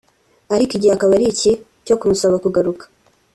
[0.55, 1.51] ariko igihe akaba ari iki
[1.85, 2.83] cyo kumusaba kugaruka